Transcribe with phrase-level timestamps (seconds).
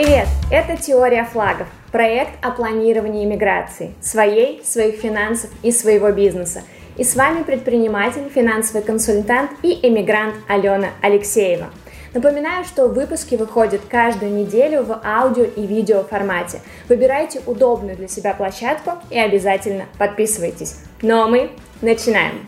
[0.00, 0.28] Привет!
[0.48, 6.62] Это «Теория флагов»– проект о планировании иммиграции, своей, своих финансов и своего бизнеса.
[6.96, 11.70] И с вами предприниматель, финансовый консультант и эмигрант Алена Алексеева.
[12.14, 16.60] Напоминаю, что выпуски выходят каждую неделю в аудио и видео формате.
[16.88, 20.76] Выбирайте удобную для себя площадку и обязательно подписывайтесь.
[21.02, 21.50] Ну а мы
[21.82, 22.46] начинаем!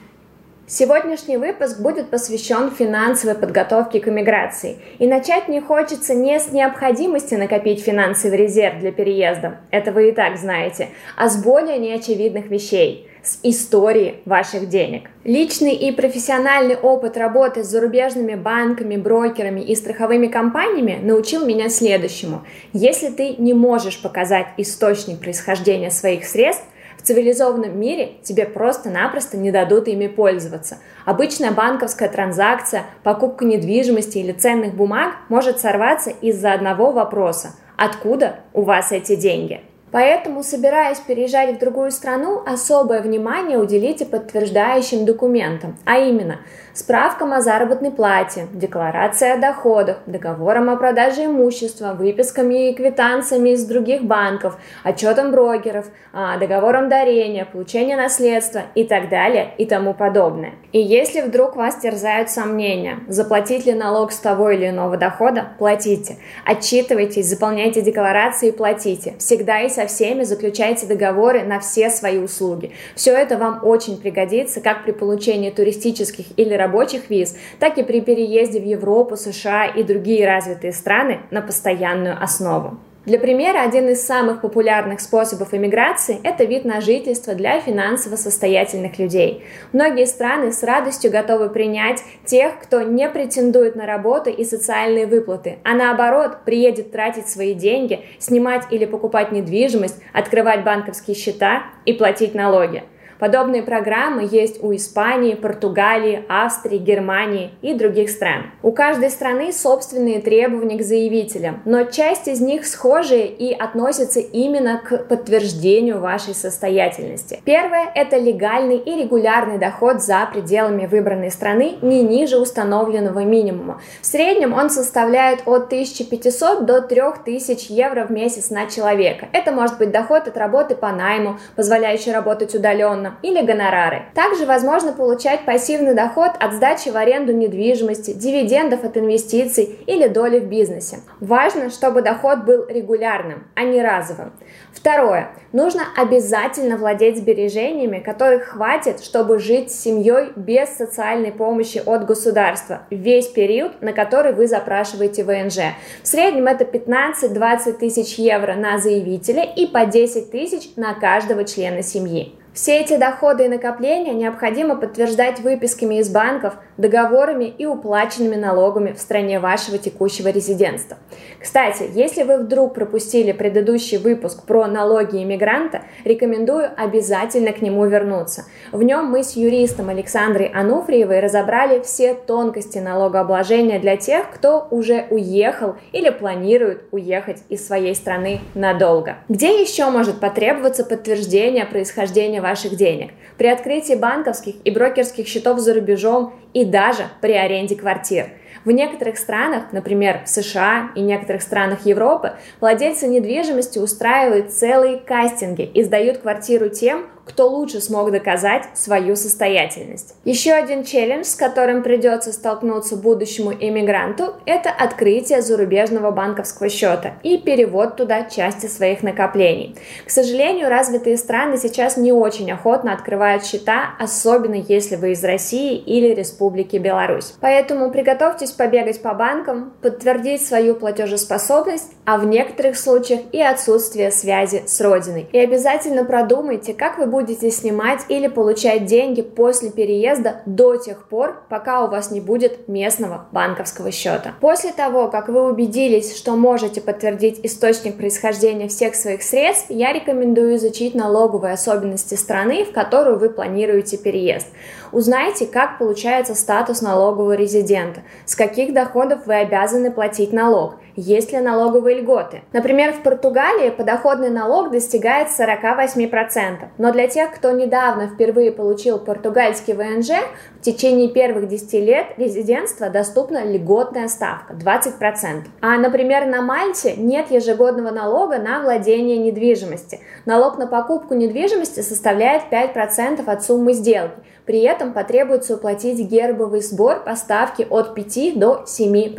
[0.72, 4.78] Сегодняшний выпуск будет посвящен финансовой подготовке к иммиграции.
[5.00, 10.12] И начать мне хочется не с необходимости накопить финансовый резерв для переезда, это вы и
[10.12, 15.10] так знаете, а с более неочевидных вещей– с истории ваших денег.
[15.24, 22.44] Личный и профессиональный опыт работы с зарубежными банками, брокерами и страховыми компаниями научил меня следующему.
[22.72, 26.64] Если ты не можешь показать источник происхождения своих средств,
[27.00, 30.76] в цивилизованном мире тебе просто-напросто не дадут ими пользоваться.
[31.06, 37.54] Обычная банковская транзакция, покупка недвижимости или ценных бумаг может сорваться из-за одного вопроса.
[37.78, 39.62] Откуда у вас эти деньги?
[39.92, 46.38] Поэтому, собираясь переезжать в другую страну, особое внимание уделите подтверждающим документам, а именно
[46.72, 53.64] справкам о заработной плате, декларация о доходах, договорам о продаже имущества, выписками и квитанциями из
[53.64, 60.52] других банков, отчетом брокеров, а, договором дарения, получения наследства и так далее и тому подобное.
[60.72, 66.18] И если вдруг вас терзают сомнения, заплатить ли налог с того или иного дохода, платите.
[66.44, 69.14] Отчитывайтесь, заполняйте декларации и платите.
[69.18, 72.72] Всегда и со всеми заключайте договоры на все свои услуги.
[72.94, 78.02] Все это вам очень пригодится как при получении туристических или рабочих виз, так и при
[78.02, 82.78] переезде в Европу, США и другие развитые страны на постоянную основу.
[83.06, 88.98] Для примера, один из самых популярных способов иммиграции– это вид на жительство для финансово состоятельных
[88.98, 89.42] людей.
[89.72, 95.60] Многие страны с радостью готовы принять тех, кто не претендует на работу и социальные выплаты,
[95.64, 102.34] а наоборот приедет тратить свои деньги, снимать или покупать недвижимость, открывать банковские счета и платить
[102.34, 102.82] налоги.
[103.20, 108.46] Подобные программы есть у Испании, Португалии, Австрии, Германии и других стран.
[108.62, 114.78] У каждой страны собственные требования к заявителям, но часть из них схожие и относятся именно
[114.78, 117.42] к подтверждению вашей состоятельности.
[117.44, 123.82] Первое– это легальный и регулярный доход за пределами выбранной страны не ниже установленного минимума.
[124.00, 129.28] В среднем он составляет от 1500 до 3000 евро в месяц на человека.
[129.34, 134.02] Это может быть доход от работы по найму, позволяющий работать удаленно, или гонорары.
[134.14, 140.40] Также возможно получать пассивный доход от сдачи в аренду недвижимости, дивидендов от инвестиций или доли
[140.40, 141.00] в бизнесе.
[141.20, 144.32] Важно, чтобы доход был регулярным, а не разовым.
[144.72, 145.30] Второе.
[145.52, 152.82] Нужно обязательно владеть сбережениями, которых хватит, чтобы жить с семьей без социальной помощи от государства
[152.90, 155.74] весь период, на который вы запрашиваете ВНЖ.
[156.02, 161.82] В среднем это 15-20 тысяч евро на заявителя и по 10 тысяч на каждого члена
[161.82, 162.39] семьи.
[162.52, 168.98] Все эти доходы и накопления необходимо подтверждать выписками из банков, договорами и уплаченными налогами в
[168.98, 170.98] стране вашего текущего резидентства.
[171.40, 178.46] Кстати, если вы вдруг пропустили предыдущий выпуск про налоги иммигранта, рекомендую обязательно к нему вернуться.
[178.72, 185.06] В нем мы с юристом Александрой Ануфриевой разобрали все тонкости налогообложения для тех, кто уже
[185.10, 189.16] уехал или планирует уехать из своей страны надолго.
[189.28, 195.74] Где еще может потребоваться подтверждение происхождения ваших денег, при открытии банковских и брокерских счетов за
[195.74, 198.28] рубежом и даже при аренде квартир–
[198.64, 205.62] в некоторых странах, например, в США и некоторых странах Европы, владельцы недвижимости устраивают целые кастинги
[205.62, 210.14] и сдают квартиру тем, кто лучше смог доказать свою состоятельность.
[210.24, 217.38] Еще один челлендж, с которым придется столкнуться будущему иммигранту, это открытие зарубежного банковского счета и
[217.38, 219.76] перевод туда части своих накоплений.
[220.04, 225.76] К сожалению, развитые страны сейчас не очень охотно открывают счета, особенно если вы из России
[225.76, 227.34] или Республики Беларусь.
[227.40, 234.64] Поэтому приготовьтесь побегать по банкам, подтвердить свою платежеспособность, а в некоторых случаях и отсутствие связи
[234.66, 235.28] с родиной.
[235.32, 241.42] И обязательно продумайте, как вы будете снимать или получать деньги после переезда до тех пор,
[241.48, 244.34] пока у вас не будет местного банковского счета.
[244.40, 250.56] После того, как вы убедились, что можете подтвердить источник происхождения всех своих средств, я рекомендую
[250.56, 254.46] изучить налоговые особенности страны, в которую вы планируете переезд.
[254.92, 261.38] Узнайте, как получается статус налогового резидента, с каких доходов вы обязаны платить налог, есть ли
[261.38, 262.42] налоговые льготы.
[262.52, 269.74] Например, в Португалии подоходный налог достигает 48%, но для тех, кто недавно впервые получил португальский
[269.74, 270.10] ВНЖ,
[270.58, 275.46] В течение первых 10 лет резидентства доступна льготная ставка 20%.
[275.62, 280.00] А, например, на Мальте нет ежегодного налога на владение недвижимости.
[280.26, 284.20] Налог на покупку недвижимости составляет 5% от суммы сделки.
[284.44, 289.16] При этом потребуется уплатить гербовый сбор по ставке от 5 до 7%.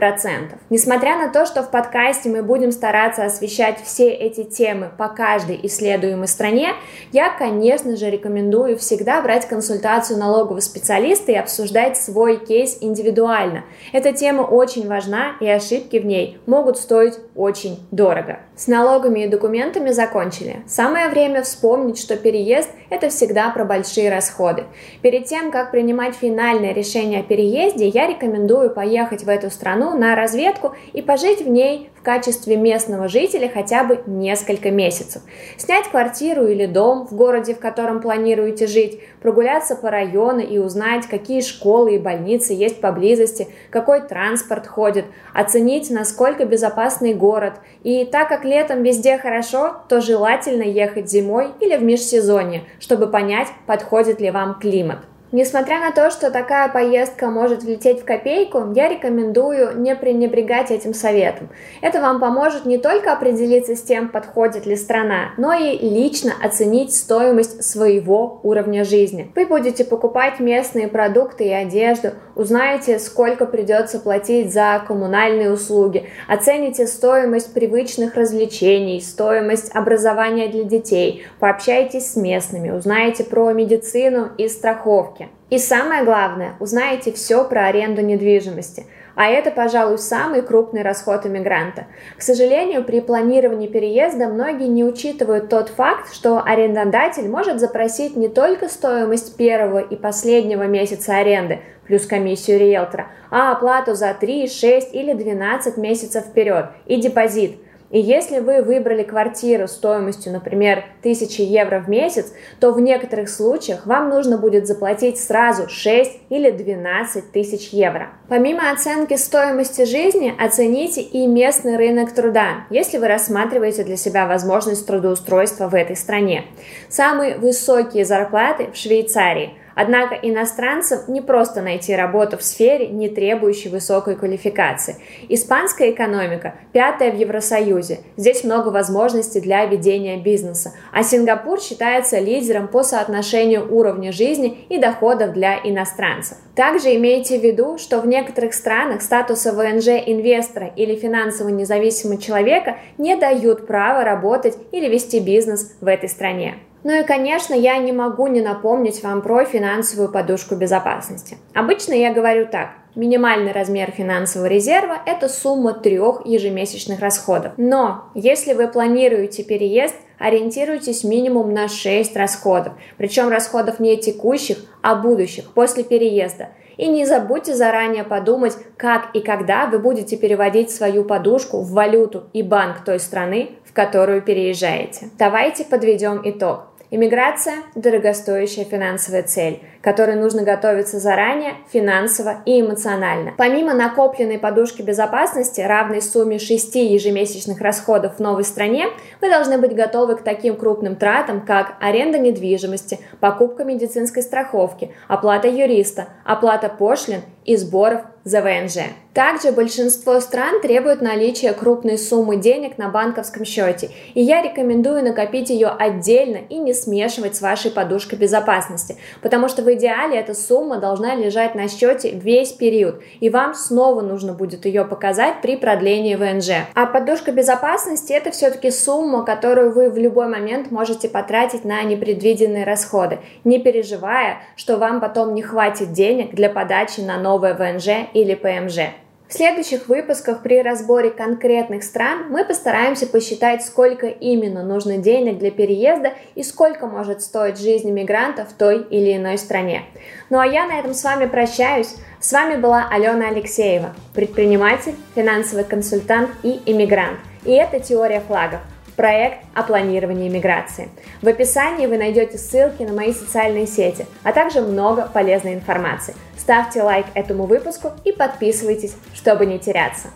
[0.70, 5.60] Несмотря на то, что в подкасте мы будем стараться освещать все эти темы по каждой
[5.64, 6.74] исследуемой стране,
[7.12, 13.64] я, конечно же, рекомендую всегда брать консультацию налогового специалиста и обсуждать свой кейс индивидуально.
[13.94, 18.40] Эта тема очень важна, и ошибки в ней могут стоить очень дорого.
[18.56, 20.64] С налогами и документами закончили.
[20.68, 24.66] Самое время вспомнить, что переезд– это всегда про большие расходы.
[25.02, 30.16] Перед тем, как принимать финальное решение о переезде, я рекомендую поехать в эту страну на
[30.16, 35.22] разведку и пожить в ней в качестве местного жителя хотя бы несколько месяцев.
[35.58, 41.06] Снять квартиру или дом в городе, в котором планируете жить, прогуляться по району и узнать,
[41.06, 47.54] какие школы и больницы есть поблизости, какой транспорт ходит, оценить, насколько безопасный город.
[47.84, 53.50] И так как летом везде хорошо, то желательно ехать зимой или в межсезонье, чтобы понять,
[53.68, 55.11] подходит ли вам климат.
[55.34, 60.94] Несмотря на то, что такая поездка может влететь в копейку, я рекомендую не пренебрегать этим
[60.94, 61.48] советом.
[61.82, 66.94] Это вам поможет не только определиться с тем, подходит ли страна, но и лично оценить
[66.94, 69.32] стоимость своего уровня жизни.
[69.34, 76.88] Вы будете покупать местные продукты и одежду, узнаете, сколько придется платить за коммунальные услуги, оцените
[76.88, 85.21] стоимость привычных развлечений, стоимость образования для детей, пообщайтесь с местными, узнаете про медицину и страховки.
[85.52, 88.86] И самое главное, узнаете все про аренду недвижимости.
[89.16, 91.88] А это, пожалуй, самый крупный расход иммигранта.
[92.18, 98.30] К сожалению, при планировании переезда многие не учитывают тот факт, что арендодатель может запросить не
[98.30, 104.96] только стоимость первого и последнего месяца аренды, плюс комиссию риэлтора, а оплату за 3, 6
[104.96, 107.58] или 12 месяцев вперед и депозит–
[107.92, 113.86] и если вы выбрали квартиру стоимостью, например, 1000 евро в месяц, то в некоторых случаях
[113.86, 118.10] вам нужно будет заплатить сразу 6 или 12 тысяч евро.
[118.30, 124.88] Помимо оценки стоимости жизни, оцените и местный рынок труда, если вы рассматриваете для себя возможность
[124.88, 126.46] трудоустройства в этой стране.
[126.88, 133.70] Самые высокие зарплаты в Швейцарии– Однако иностранцам не просто найти работу в сфере, не требующей
[133.70, 134.98] высокой квалификации.
[135.30, 138.00] Испанская экономика пятая в Евросоюзе.
[138.18, 140.74] Здесь много возможностей для ведения бизнеса.
[140.92, 146.38] А Сингапур считается лидером по соотношению уровня жизни и доходов для иностранцев.
[146.56, 152.78] Также имейте в виду, что в некоторых странах статуса ВНЖ инвестора или финансово независимого человека
[152.98, 156.56] не дают права работать или вести бизнес в этой стране.
[156.84, 161.38] Ну и, конечно, я не могу не напомнить вам про финансовую подушку безопасности.
[161.54, 162.72] Обычно я говорю так.
[162.96, 167.54] Минимальный размер финансового резерва– это сумма трех ежемесячных расходов.
[167.56, 172.74] Но если вы планируете переезд, ориентируйтесь минимум на 6 расходов.
[172.98, 176.50] Причем расходов не текущих, а будущих, после переезда.
[176.76, 182.24] И не забудьте заранее подумать, как и когда вы будете переводить свою подушку в валюту
[182.34, 185.12] и банк той страны, в которую переезжаете.
[185.18, 186.71] Давайте подведем итог.
[186.94, 193.34] Иммиграция– дорогостоящая финансовая цель, которой нужно готовиться заранее, финансово и эмоционально.
[193.38, 198.88] Помимо накопленной подушки безопасности, равной сумме 6 ежемесячных расходов в новой стране,
[199.22, 205.48] вы должны быть готовы к таким крупным тратам, как аренда недвижимости, покупка медицинской страховки, оплата
[205.48, 208.78] юриста, оплата пошлин и сборов за ВНЖ.
[209.14, 215.50] Также большинство стран требуют наличия крупной суммы денег на банковском счете, и я рекомендую накопить
[215.50, 220.78] ее отдельно и не смешивать с вашей подушкой безопасности, потому что в идеале эта сумма
[220.78, 226.16] должна лежать на счете весь период, и вам снова нужно будет ее показать при продлении
[226.16, 226.68] ВНЖ.
[226.74, 232.64] А подушка безопасности это все-таки сумма, которую вы в любой момент можете потратить на непредвиденные
[232.64, 238.36] расходы, не переживая, что вам потом не хватит денег для подачи на новое ВНЖ или
[238.36, 238.92] ПМЖ.
[239.30, 245.52] В следующих выпусках при разборе конкретных стран мы постараемся посчитать, сколько именно нужно денег для
[245.52, 249.84] переезда и сколько может стоить жизнь мигранта в той или иной стране.
[250.30, 251.96] Ну а я на этом с вами прощаюсь.
[252.20, 257.20] С вами была Алена Алексеева, предприниматель, финансовый консультант и иммигрант.
[257.46, 258.60] И это «Теория флагов»
[259.02, 260.88] проект о планировании миграции.
[261.24, 266.14] В описании вы найдете ссылки на мои социальные сети, а также много полезной информации.
[266.38, 270.10] Ставьте лайк этому выпуску и подписывайтесь, чтобы не теряться.